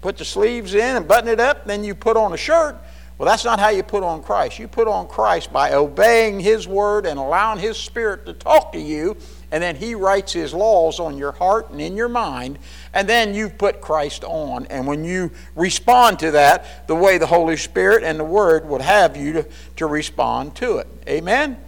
[0.03, 2.77] Put the sleeves in and button it up, then you put on a shirt.
[3.19, 4.59] Well, that's not how you put on Christ.
[4.59, 8.81] You put on Christ by obeying His word and allowing His Spirit to talk to
[8.81, 9.17] you,
[9.53, 12.59] and then He writes His laws on your heart and in your mind,
[12.93, 14.67] and then you've put Christ on.
[14.67, 18.81] And when you respond to that, the way the Holy Spirit and the Word would
[18.81, 19.47] have you to,
[19.77, 20.89] to respond to it.
[21.07, 21.59] Amen?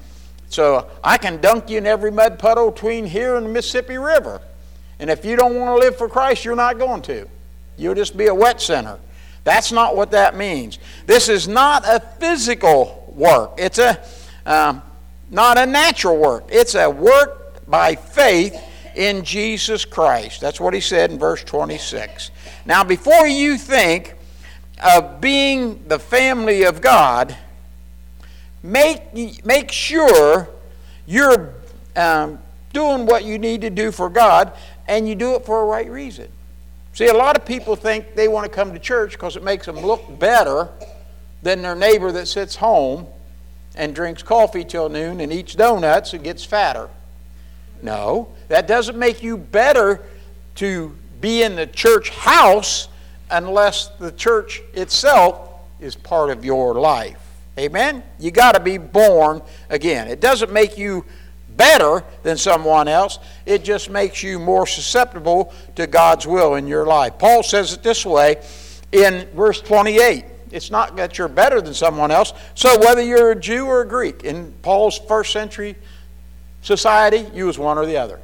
[0.48, 4.40] So I can dunk you in every mud puddle between here and the Mississippi River.
[4.98, 7.28] And if you don't want to live for Christ, you're not going to.
[7.76, 8.98] You'll just be a wet center.
[9.44, 10.78] That's not what that means.
[11.06, 13.52] This is not a physical work.
[13.58, 14.02] It's a
[14.46, 14.82] um,
[15.30, 16.44] not a natural work.
[16.48, 18.60] It's a work by faith
[18.94, 20.40] in Jesus Christ.
[20.40, 22.30] That's what he said in verse 26.
[22.66, 24.14] Now, before you think
[24.82, 27.36] of being the family of God,
[28.62, 30.48] make, make sure
[31.06, 31.54] you're
[31.96, 32.38] um,
[32.72, 34.52] doing what you need to do for God
[34.86, 36.28] and you do it for a right reason.
[36.94, 39.66] See, a lot of people think they want to come to church because it makes
[39.66, 40.68] them look better
[41.42, 43.08] than their neighbor that sits home
[43.74, 46.88] and drinks coffee till noon and eats donuts and gets fatter.
[47.82, 50.02] No, that doesn't make you better
[50.54, 52.86] to be in the church house
[53.28, 57.18] unless the church itself is part of your life.
[57.58, 58.04] Amen?
[58.20, 60.06] You got to be born again.
[60.06, 61.04] It doesn't make you
[61.56, 63.18] better than someone else.
[63.46, 67.18] It just makes you more susceptible to God's will in your life.
[67.18, 68.42] Paul says it this way
[68.92, 70.24] in verse 28.
[70.50, 72.32] It's not that you're better than someone else.
[72.54, 75.74] So whether you're a Jew or a Greek, in Paul's first century
[76.62, 78.20] society, you was one or the other.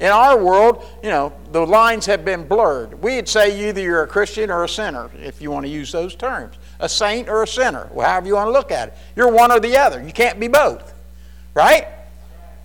[0.00, 3.02] In our world, you know, the lines have been blurred.
[3.02, 6.14] We'd say either you're a Christian or a sinner, if you want to use those
[6.14, 6.54] terms.
[6.78, 8.94] A saint or a sinner, however you want to look at it.
[9.16, 10.00] You're one or the other.
[10.00, 10.94] You can't be both.
[11.54, 11.88] Right?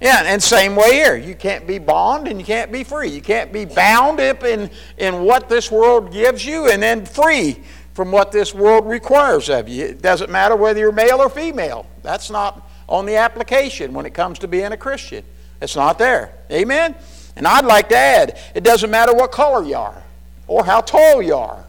[0.04, 1.16] Yeah, and same way here.
[1.16, 3.08] You can't be bond and you can't be free.
[3.08, 7.64] You can't be bound up in, in what this world gives you and then free
[7.94, 9.86] from what this world requires of you.
[9.86, 11.86] It doesn't matter whether you're male or female.
[12.02, 15.24] That's not on the application when it comes to being a Christian.
[15.62, 16.34] It's not there.
[16.52, 16.96] Amen?
[17.38, 20.04] And I'd like to add, it doesn't matter what color you are
[20.48, 21.64] or how tall you are.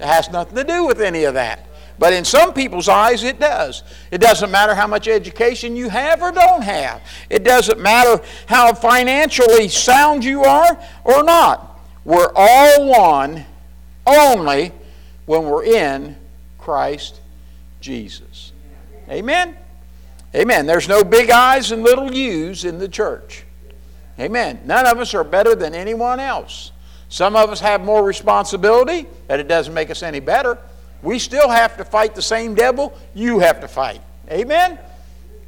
[0.00, 1.65] It has nothing to do with any of that.
[1.98, 3.82] But in some people's eyes, it does.
[4.10, 7.02] It doesn't matter how much education you have or don't have.
[7.30, 11.80] It doesn't matter how financially sound you are or not.
[12.04, 13.46] We're all one
[14.06, 14.72] only
[15.24, 16.16] when we're in
[16.58, 17.20] Christ
[17.80, 18.52] Jesus.
[19.08, 19.56] Amen?
[20.34, 20.66] Amen.
[20.66, 23.44] There's no big I's and little U's in the church.
[24.18, 24.60] Amen.
[24.64, 26.72] None of us are better than anyone else.
[27.08, 30.58] Some of us have more responsibility, but it doesn't make us any better.
[31.06, 34.00] We still have to fight the same devil you have to fight.
[34.28, 34.76] Amen?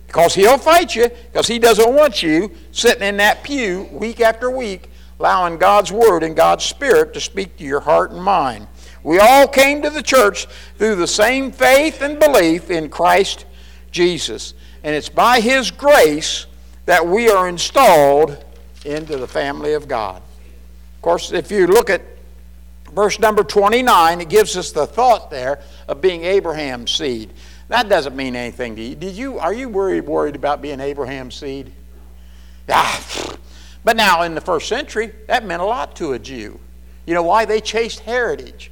[0.07, 4.53] Because he'll fight you, because he doesn't want you sitting in that pew week after
[4.53, 4.89] week,
[5.19, 8.69] allowing God's Word and God's Spirit to speak to your heart and mind.
[9.03, 10.47] We all came to the church
[10.77, 13.45] through the same faith and belief in Christ
[13.91, 14.55] Jesus.
[14.85, 16.47] And it's by His grace
[16.87, 18.45] that we are installed
[18.85, 20.23] into the family of God.
[20.95, 22.03] Of course, if you look at
[22.93, 27.33] verse number 29, it gives us the thought there of being Abraham's seed.
[27.69, 28.95] That doesn't mean anything to you.
[28.95, 31.73] Did you are you worried worried about being Abraham's seed?
[32.69, 33.37] Ah,
[33.85, 36.59] but now in the first century, that meant a lot to a Jew.
[37.07, 37.45] You know why?
[37.45, 38.71] They chased heritage.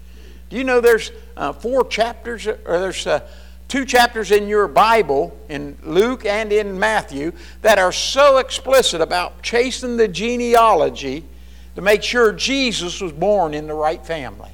[0.51, 3.27] Do you know there's uh, four chapters, or there's uh,
[3.69, 9.43] two chapters in your Bible, in Luke and in Matthew, that are so explicit about
[9.43, 11.25] chasing the genealogy
[11.77, 14.51] to make sure Jesus was born in the right family.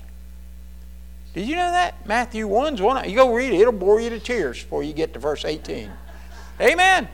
[1.35, 2.07] Did you know that?
[2.07, 3.09] Matthew 1's one.
[3.09, 5.91] You go read it, it'll bore you to tears before you get to verse 18.
[6.61, 7.09] Amen.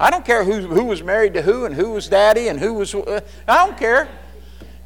[0.00, 2.72] I don't care who, who was married to who and who was daddy and who
[2.72, 2.94] was.
[2.94, 4.08] Uh, I don't care.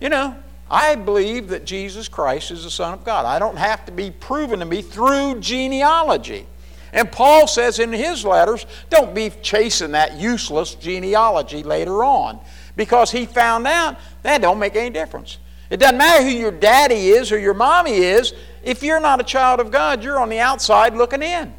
[0.00, 0.36] You know,
[0.68, 3.24] I believe that Jesus Christ is the Son of God.
[3.24, 6.46] I don't have to be proven to me through genealogy.
[6.92, 12.40] And Paul says in his letters, don't be chasing that useless genealogy later on
[12.76, 15.38] because he found out that don't make any difference.
[15.70, 18.34] It doesn't matter who your daddy is or your mommy is.
[18.62, 21.52] If you're not a child of God, you're on the outside looking in.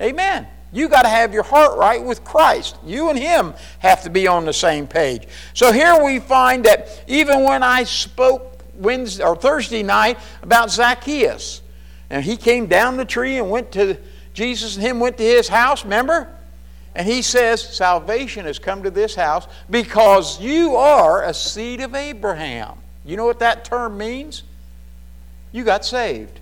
[0.00, 0.46] Amen.
[0.72, 2.76] You got to have your heart right with Christ.
[2.84, 5.28] You and Him have to be on the same page.
[5.54, 11.60] So here we find that even when I spoke Wednesday or Thursday night about Zacchaeus,
[12.08, 13.96] and he came down the tree and went to
[14.34, 16.28] Jesus and him went to his house, remember?
[16.94, 21.94] And he says, Salvation has come to this house because you are a seed of
[21.94, 22.78] Abraham.
[23.04, 24.42] You know what that term means?
[25.52, 26.40] You got saved.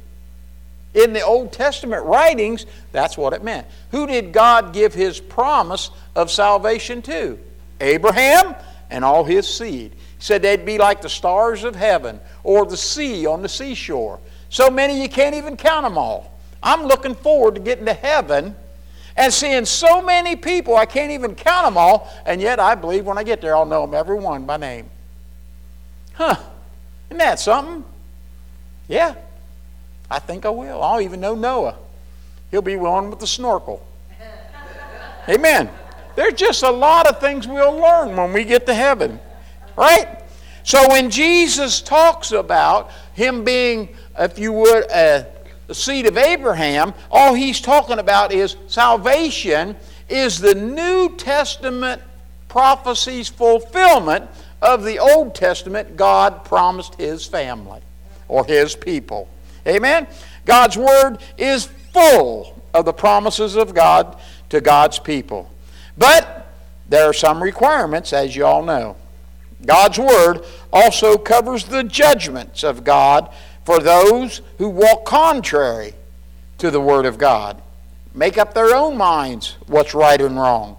[0.93, 3.67] In the Old Testament writings, that's what it meant.
[3.93, 7.39] Who did God give his promise of salvation to?
[7.81, 8.57] Abraham
[8.91, 9.93] and all his seed.
[9.93, 14.19] He said they'd be like the stars of heaven or the sea on the seashore.
[14.49, 16.39] So many you can't even count them all.
[16.61, 18.57] I'm looking forward to getting to heaven
[19.21, 23.05] and seeing so many people, I can't even count them all, and yet I believe
[23.05, 24.89] when I get there, I'll know them every one by name.
[26.15, 26.37] Huh,
[27.11, 27.85] isn't that something?
[28.89, 29.15] Yeah,
[30.11, 30.83] I think I will.
[30.83, 31.77] I'll even know Noah.
[32.51, 33.87] He'll be one with the snorkel.
[35.29, 35.69] Amen.
[36.17, 39.21] There's just a lot of things we'll learn when we get to heaven,
[39.77, 40.23] right?
[40.63, 45.27] So when Jesus talks about him being, if you would, a,
[45.71, 49.77] a seed of Abraham, all he's talking about is salvation
[50.09, 52.03] is the New Testament
[52.49, 54.29] prophecy's fulfillment
[54.61, 57.81] of the Old Testament God promised his family
[58.29, 59.29] or his people.
[59.67, 60.09] Amen?
[60.45, 64.19] God's Word is full of the promises of God
[64.49, 65.49] to God's people.
[65.97, 66.49] But
[66.89, 68.97] there are some requirements, as you all know.
[69.65, 73.33] God's Word also covers the judgments of God
[73.71, 75.95] for those who walk contrary
[76.59, 77.63] to the Word of God.
[78.13, 80.77] Make up their own minds what's right and wrong.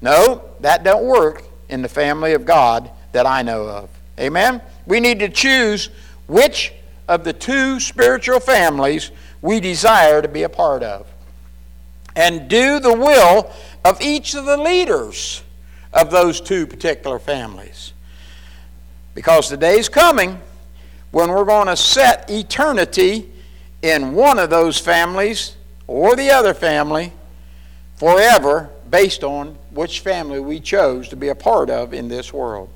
[0.00, 3.90] No, that don't work in the family of God that I know of.
[4.18, 4.60] Amen?
[4.86, 5.88] We need to choose
[6.26, 6.72] which
[7.06, 11.06] of the two spiritual families we desire to be a part of.
[12.16, 13.52] And do the will
[13.84, 15.44] of each of the leaders
[15.92, 17.92] of those two particular families.
[19.14, 20.40] Because the day is coming
[21.12, 23.30] when we're going to set eternity
[23.82, 25.56] in one of those families
[25.86, 27.12] or the other family
[27.96, 32.68] forever based on which family we chose to be a part of in this world.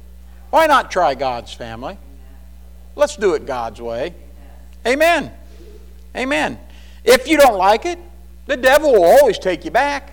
[0.50, 1.98] Why not try God's family?
[2.94, 4.14] Let's do it God's way.
[4.86, 5.32] Amen.
[6.14, 6.58] Amen.
[7.04, 7.98] If you don't like it,
[8.46, 10.12] the devil will always take you back.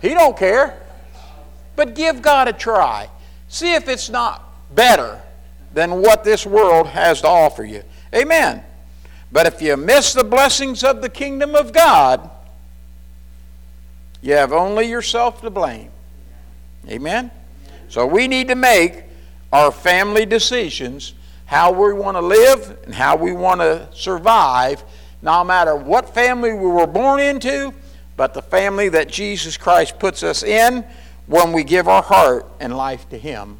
[0.00, 0.80] He don't care.
[1.76, 3.08] But give God a try.
[3.48, 4.42] See if it's not
[4.74, 5.20] better
[5.74, 7.82] than what this world has to offer you.
[8.14, 8.62] Amen.
[9.30, 12.30] But if you miss the blessings of the kingdom of God,
[14.22, 15.90] you have only yourself to blame.
[16.88, 17.30] Amen.
[17.88, 19.04] So we need to make
[19.52, 21.14] our family decisions
[21.46, 24.82] how we want to live and how we want to survive,
[25.20, 27.74] no matter what family we were born into,
[28.16, 30.84] but the family that Jesus Christ puts us in
[31.26, 33.58] when we give our heart and life to Him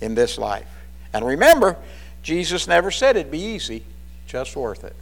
[0.00, 0.73] in this life.
[1.14, 1.78] And remember,
[2.22, 3.84] Jesus never said it'd be easy,
[4.26, 4.92] just worth it.